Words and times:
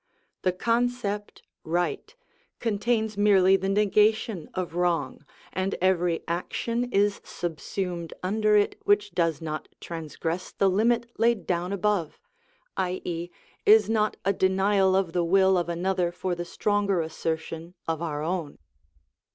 The 0.41 0.51
concept 0.51 1.43
right 1.63 2.15
contains 2.59 3.17
merely 3.17 3.55
the 3.55 3.69
negation 3.69 4.49
of 4.55 4.73
wrong, 4.73 5.25
and 5.53 5.75
every 5.79 6.23
action 6.27 6.91
is 6.91 7.21
subsumed 7.23 8.11
under 8.23 8.55
it 8.57 8.79
which 8.83 9.11
does 9.11 9.43
not 9.43 9.67
transgress 9.79 10.53
the 10.53 10.71
limit 10.71 11.05
laid 11.19 11.45
down 11.45 11.71
above, 11.71 12.19
i.e., 12.77 13.29
is 13.63 13.91
not 13.91 14.17
a 14.25 14.33
denial 14.33 14.95
of 14.95 15.13
the 15.13 15.23
will 15.23 15.55
of 15.55 15.69
another 15.69 16.11
for 16.11 16.33
the 16.33 16.45
stronger 16.45 17.01
assertion 17.01 17.75
of 17.87 18.01
our 18.01 18.23
own. 18.23 18.57